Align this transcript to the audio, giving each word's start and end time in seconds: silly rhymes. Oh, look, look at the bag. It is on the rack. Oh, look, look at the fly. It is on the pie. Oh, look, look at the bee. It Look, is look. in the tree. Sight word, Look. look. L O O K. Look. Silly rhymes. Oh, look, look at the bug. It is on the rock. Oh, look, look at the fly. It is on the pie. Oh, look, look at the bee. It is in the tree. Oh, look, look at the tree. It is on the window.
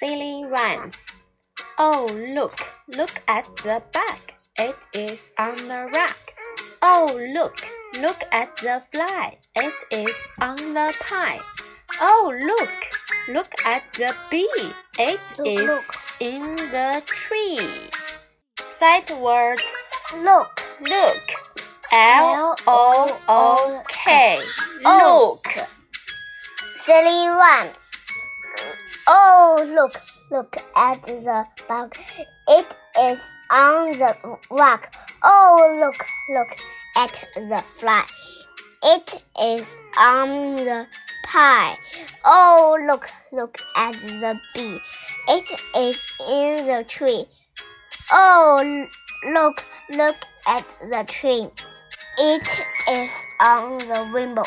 silly 0.00 0.46
rhymes. 0.46 1.28
Oh, 1.78 2.08
look, 2.34 2.58
look 2.88 3.20
at 3.28 3.44
the 3.56 3.82
bag. 3.92 4.34
It 4.56 4.86
is 4.94 5.30
on 5.38 5.56
the 5.68 5.90
rack. 5.92 6.32
Oh, 6.80 7.12
look, 7.34 7.58
look 8.00 8.24
at 8.32 8.56
the 8.56 8.80
fly. 8.90 9.36
It 9.54 9.74
is 9.90 10.16
on 10.40 10.56
the 10.72 10.94
pie. 11.00 11.40
Oh, 12.00 12.32
look, 12.48 12.72
look 13.28 13.52
at 13.66 13.82
the 13.92 14.14
bee. 14.30 14.72
It 14.98 15.20
Look, 15.38 15.46
is 15.46 15.66
look. 15.68 15.92
in 16.20 16.56
the 16.56 17.02
tree. 17.04 17.90
Sight 18.78 19.10
word, 19.20 19.60
Look. 20.16 20.62
look. 20.80 21.24
L 21.92 22.56
O 22.66 23.18
O 23.28 23.82
K. 23.86 24.40
Look. 24.82 25.46
Silly 26.86 27.28
rhymes. 27.28 27.89
Oh, 29.12 29.66
look, 29.74 30.00
look 30.30 30.56
at 30.76 31.02
the 31.02 31.44
bug. 31.66 31.96
It 32.46 32.76
is 32.96 33.18
on 33.50 33.98
the 33.98 34.16
rock. 34.52 34.94
Oh, 35.24 35.80
look, 35.80 36.06
look 36.28 36.56
at 36.96 37.10
the 37.34 37.64
fly. 37.78 38.06
It 38.84 39.24
is 39.42 39.78
on 39.98 40.54
the 40.54 40.86
pie. 41.26 41.76
Oh, 42.24 42.78
look, 42.86 43.10
look 43.32 43.58
at 43.74 43.94
the 43.94 44.38
bee. 44.54 44.78
It 45.26 45.60
is 45.76 46.00
in 46.28 46.66
the 46.68 46.84
tree. 46.84 47.24
Oh, 48.12 48.86
look, 49.32 49.64
look 49.90 50.16
at 50.46 50.64
the 50.82 51.04
tree. 51.08 51.48
It 52.16 52.46
is 52.88 53.10
on 53.40 53.78
the 53.78 54.08
window. 54.14 54.44